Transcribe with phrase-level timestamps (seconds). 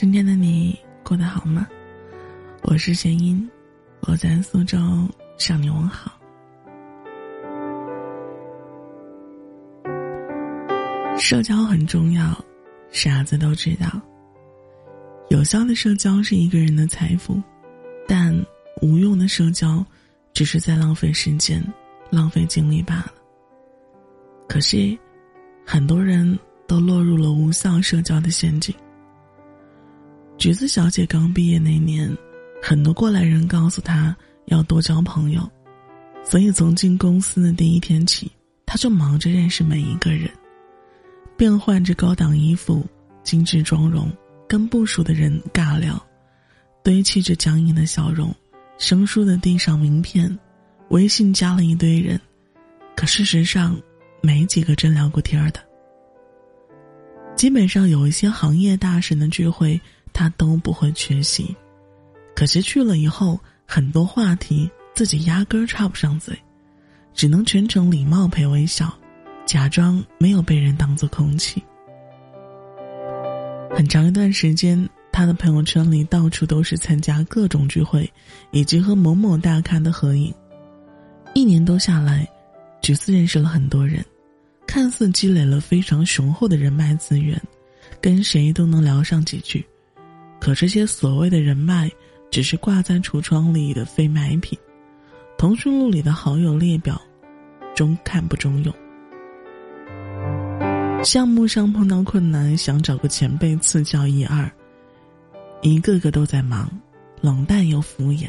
[0.00, 1.66] 今天的你过得好吗？
[2.62, 3.50] 我是贤音，
[4.02, 4.78] 我在苏州
[5.38, 6.12] 向你问好。
[11.18, 12.32] 社交很重要，
[12.92, 14.00] 傻子都知道。
[15.30, 17.42] 有效的社交是一个人的财富，
[18.06, 18.32] 但
[18.80, 19.84] 无用的社交，
[20.32, 21.60] 只是在浪费时间、
[22.08, 23.12] 浪费精力罢了。
[24.48, 24.96] 可是，
[25.66, 26.38] 很多人
[26.68, 28.72] 都落入了无效社交的陷阱。
[30.38, 32.16] 橘子小姐刚毕业那年，
[32.62, 35.42] 很多过来人告诉她要多交朋友，
[36.24, 38.30] 所以从进公司的第一天起，
[38.64, 40.30] 她就忙着认识每一个人，
[41.36, 42.86] 变换着高档衣服、
[43.24, 44.08] 精致妆容，
[44.48, 46.00] 跟不熟的人尬聊，
[46.84, 48.32] 堆砌着僵硬的笑容，
[48.78, 50.38] 生疏的递上名片，
[50.90, 52.18] 微信加了一堆人，
[52.94, 53.76] 可事实上，
[54.22, 55.58] 没几个真聊过天儿的。
[57.34, 59.80] 基本上有一些行业大神的聚会。
[60.12, 61.54] 他都不会缺席，
[62.34, 66.36] 可是去了以后，很多话题自己压根儿插不上嘴，
[67.14, 68.92] 只能全程礼貌陪微笑，
[69.46, 71.62] 假装没有被人当做空气。
[73.70, 78.10] 很长一段时间，他的朋友圈里到处都是参加各种聚会，
[78.50, 80.34] 以及和某某大咖的合影。
[81.34, 82.26] 一年多下来，
[82.80, 84.04] 橘子认识了很多人，
[84.66, 87.40] 看似积累了非常雄厚的人脉资源，
[88.00, 89.64] 跟谁都能聊上几句。
[90.40, 91.90] 可这些所谓的人脉，
[92.30, 94.58] 只是挂在橱窗里的非买品，
[95.36, 97.00] 通讯录里的好友列表，
[97.74, 98.74] 中看不中用。
[101.04, 104.50] 项目上碰到困难，想找个前辈赐教一二，
[105.62, 106.68] 一个个都在忙，
[107.20, 108.28] 冷淡又敷衍；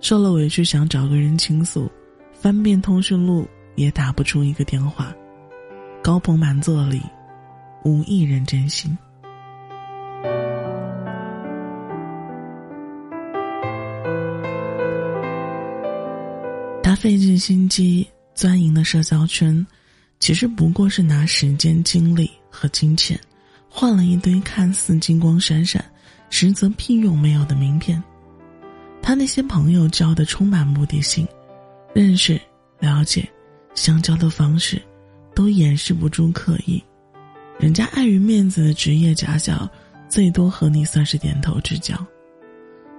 [0.00, 1.90] 受了委屈想找个人倾诉，
[2.32, 5.12] 翻遍通讯录也打不出一个电话，
[6.02, 7.02] 高朋满座里，
[7.84, 8.96] 无一人真心。
[17.00, 19.66] 费尽心机钻营的社交圈，
[20.18, 23.18] 其实不过是拿时间、精力和金钱，
[23.70, 25.82] 换了一堆看似金光闪闪，
[26.28, 28.02] 实则屁用没有的名片。
[29.00, 31.26] 他那些朋友交的充满目的性，
[31.94, 32.38] 认识、
[32.78, 33.26] 了解、
[33.74, 34.78] 相交的方式，
[35.34, 36.84] 都掩饰不住刻意。
[37.58, 39.66] 人家碍于面子的职业假笑，
[40.06, 41.96] 最多和你算是点头之交。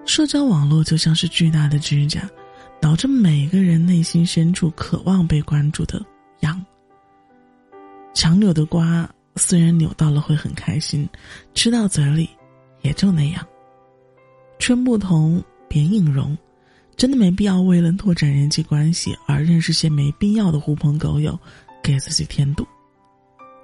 [0.07, 2.27] 社交网络就像是巨大的指甲。
[2.81, 6.03] 导致每个人内心深处渴望被关注的
[6.39, 6.59] 痒。
[8.13, 11.07] 强扭的瓜虽然扭到了会很开心，
[11.53, 12.29] 吃到嘴里
[12.81, 13.45] 也就那样。
[14.59, 16.37] 春不同别硬融，
[16.97, 21.39] 真的没必要为了拓展人际关系而认识些没必要的狐朋狗友，
[21.81, 22.67] 给自己添堵。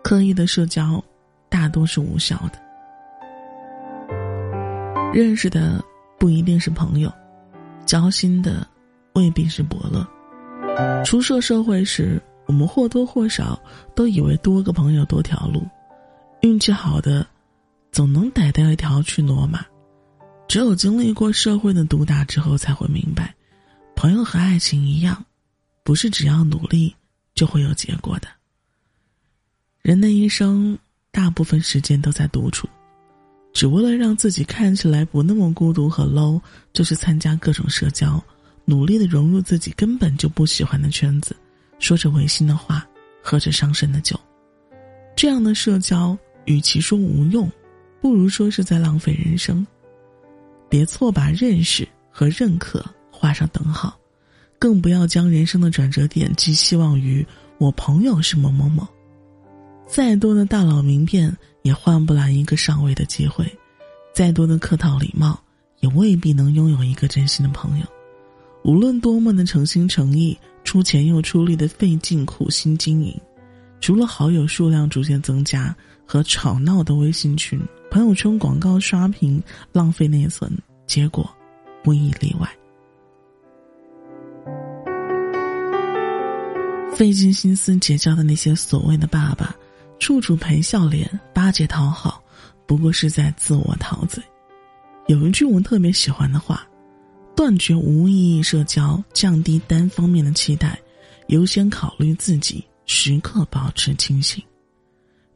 [0.04, 1.04] 刻意的社交，
[1.50, 2.62] 大多是无效的。
[5.14, 5.84] 认识的
[6.18, 7.12] 不一定是朋友，
[7.86, 8.66] 交心的。
[9.18, 10.08] 未必是伯乐。
[11.04, 13.60] 初涉社会时，我们或多或少
[13.96, 15.68] 都以为多个朋友多条路，
[16.42, 17.26] 运气好的，
[17.92, 19.66] 总能逮到一条去罗马。
[20.48, 23.34] 只有经历过社会的毒打之后，才会明白，
[23.96, 25.26] 朋友和爱情一样，
[25.84, 26.96] 不是只要努力
[27.34, 28.28] 就会有结果的。
[29.82, 30.78] 人的一生
[31.12, 32.70] 大部分时间都在独处，
[33.52, 36.40] 只为了让自己看起来不那么孤独和 low，
[36.72, 38.24] 就是参加各种社交。
[38.70, 41.34] 努力的融入自己根本就不喜欢的圈子，
[41.80, 42.86] 说着违心的话，
[43.24, 44.20] 喝着伤身的酒，
[45.16, 47.50] 这样的社交，与其说无用，
[48.02, 49.66] 不如说是在浪费人生。
[50.68, 53.98] 别错把认识和认可画上等号，
[54.60, 57.26] 更不要将人生的转折点寄希望于
[57.60, 58.86] 我朋友是某某某。
[59.88, 63.50] 再多的大佬名片也换不来一个上位的机会，
[64.14, 65.42] 再多的客套礼貌
[65.80, 67.86] 也未必能拥有一个真心的朋友。
[68.68, 73.18] 无论多么的诚心诚意，出钱又出力的费尽苦心经营，
[73.80, 75.74] 除了好友数量逐渐增加
[76.06, 77.58] 和吵闹的微信群、
[77.90, 79.42] 朋友圈广告刷屏
[79.72, 80.52] 浪费内存，
[80.86, 81.34] 结果
[81.86, 82.50] 无一例外。
[86.94, 89.56] 费尽心思结交的那些所谓的爸爸，
[89.98, 92.22] 处处陪笑脸、巴结讨好，
[92.66, 94.22] 不过是在自我陶醉。
[95.08, 96.67] 有一句我特别喜欢的话。
[97.38, 100.76] 断绝无意义社交，降低单方面的期待，
[101.28, 104.44] 优先考虑自己，时刻保持清醒。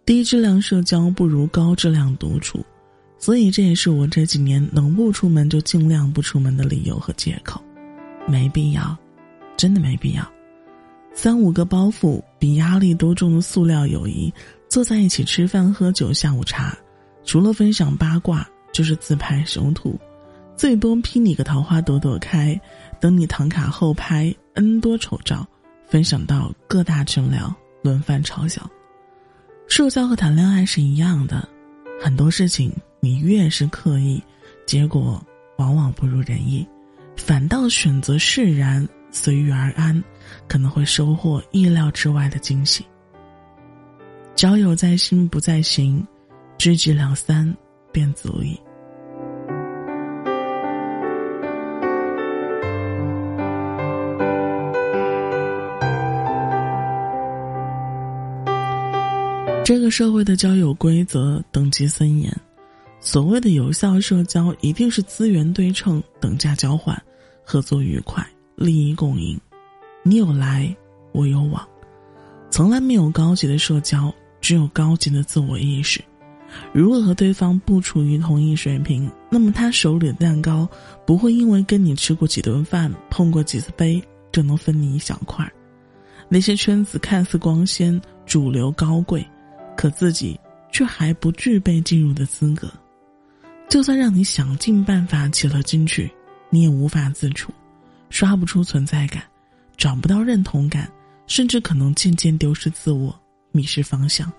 [0.04, 2.66] 低质量社交不如高质量独处，
[3.20, 7.64] 所以这也是我这几年能不出门就尽量不出门的理由和借口。
[8.28, 8.98] 没必要，
[9.56, 10.28] 真的没必要。
[11.14, 14.34] 三五个包袱比压力都重的塑料友谊，
[14.68, 16.76] 坐在一起吃饭喝酒下午茶，
[17.24, 20.00] 除了分享八卦，就是自拍首图，
[20.62, 22.62] 最多批你个桃花朵朵开，
[23.00, 25.44] 等你唐卡后拍 N 多丑照，
[25.88, 28.70] 分享到各大群聊，轮番嘲笑。
[29.68, 31.50] 社交和谈恋爱是一样的，
[32.00, 34.22] 很多事情你越是刻意，
[34.68, 35.20] 结果
[35.58, 36.64] 往往不如人意，
[37.18, 40.00] 反倒选择释然随遇而安，
[40.48, 42.86] 可能会收获意料之外的惊喜。
[44.36, 46.06] 交友在心不在行，
[46.60, 47.52] 知己两三
[47.92, 48.56] 便足矣。
[59.64, 62.36] 这个社会的交友规则等级森严，
[63.00, 67.00] 所谓的有效社交一定是资源对称、等价交换、
[67.46, 68.26] 合作愉快、
[68.56, 69.40] 利益共赢，
[70.04, 70.76] 你有来，
[71.14, 71.66] 我有往，
[72.50, 76.02] 从来没有高级的社交，只有高级的自我意识。
[76.74, 80.68] 如果和对方不处于同一水平，那么他手里的蛋糕
[81.06, 85.50] 不会因为跟你吃过几顿饭、碰过几次杯就能分你一小块。
[86.28, 89.26] 那些圈子看似光鲜、主流、高贵。
[89.76, 90.40] 可自己
[90.72, 92.72] 却还不具备进入的资格，
[93.68, 96.12] 就算让你想尽办法挤了进去，
[96.50, 97.52] 你也无法自处，
[98.10, 99.24] 刷不出存在感，
[99.76, 100.92] 找不到认同感，
[101.26, 103.18] 甚至可能渐渐丢失自我，
[103.52, 104.32] 迷失方向，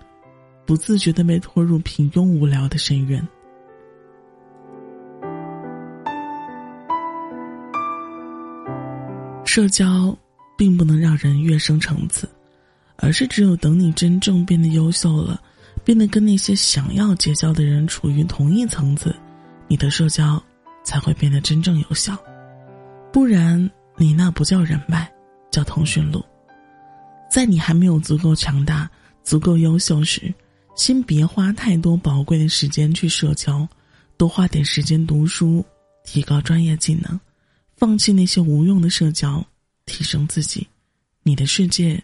[0.65, 3.27] 不自觉的被拖入平庸无聊的深渊。
[9.45, 10.17] 社交
[10.57, 12.27] 并不能让人跃升层次。
[12.97, 15.41] 而是只有等你真正变得优秀了，
[15.83, 19.13] 变得跟那些想要结交的人处于同一层次，
[19.67, 20.41] 你的社交
[20.83, 22.17] 才会变得真正有效。
[23.11, 25.11] 不然，你那不叫人脉，
[25.51, 26.23] 叫通讯录。
[27.29, 28.89] 在你还没有足够强大、
[29.23, 30.33] 足够优秀时，
[30.75, 33.67] 先别花太多宝贵的时间去社交，
[34.17, 35.65] 多花点时间读书，
[36.03, 37.19] 提高专业技能，
[37.75, 39.45] 放弃那些无用的社交，
[39.85, 40.67] 提升自己，
[41.23, 42.01] 你的世界。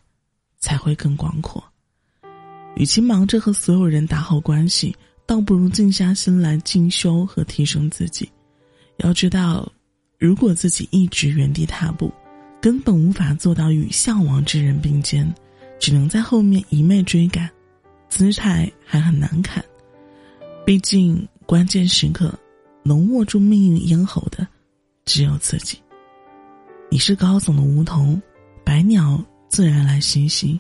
[0.60, 1.64] 才会更广阔。
[2.76, 4.96] 与其忙着和所有人打好关系，
[5.26, 8.30] 倒不如静下心来进修和提升自己。
[8.98, 9.70] 要知道，
[10.18, 12.12] 如果自己一直原地踏步，
[12.62, 15.34] 根本无法做到与向往之人并肩，
[15.80, 17.50] 只能在后面一昧追赶，
[18.10, 19.64] 姿态还很难看。
[20.66, 22.34] 毕竟，关键时刻
[22.84, 24.48] 能握住命运咽喉的，
[25.06, 25.78] 只有自己。
[26.92, 28.22] 你是高耸的梧桐，
[28.64, 29.22] 百鸟。
[29.50, 30.58] 自然来嬉戏。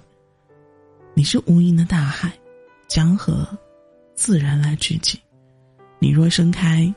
[1.13, 2.33] 你是无垠的大海，
[2.87, 3.47] 江河
[4.15, 5.17] 自然来聚集。
[5.99, 6.91] 你若盛开，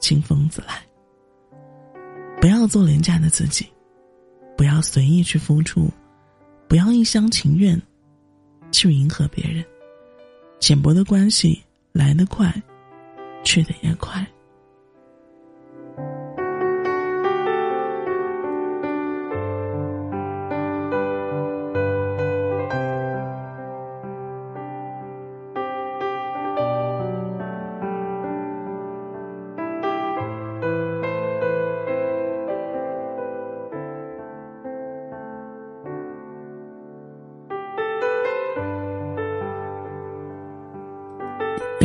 [0.00, 0.82] 清风自来。
[2.40, 3.64] 不要做廉价的自己，
[4.56, 5.88] 不要随意去付出，
[6.68, 7.80] 不要一厢情愿
[8.72, 9.64] 去迎合别人。
[10.58, 11.62] 浅薄的关系
[11.92, 12.52] 来得快，
[13.44, 14.26] 去得也快。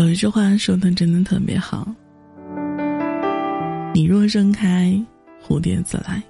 [0.05, 1.91] 有一句话说的真的特别好
[3.91, 5.03] ：“你若盛开，
[5.43, 6.21] 蝴蝶自来。”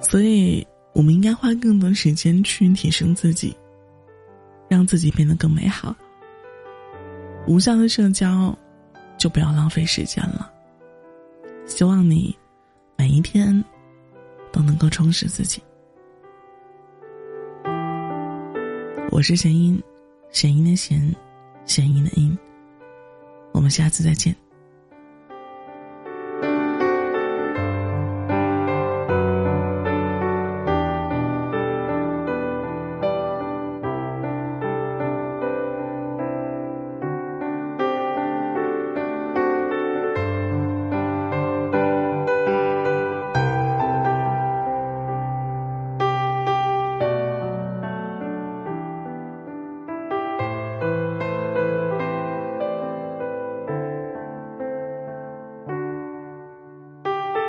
[0.00, 3.54] 所以，我们应该花更多时间去提升自己，
[4.70, 5.94] 让自己变得更美好。
[7.46, 8.56] 无效的社交，
[9.18, 10.50] 就不要浪费时间了。
[11.66, 12.34] 希望你
[12.96, 13.62] 每一天
[14.50, 15.60] 都能够充实自己。
[19.10, 19.78] 我是弦音，
[20.30, 21.14] 弦音的弦。
[21.66, 22.38] 弦音的音，
[23.56, 24.45] 我们下次再见。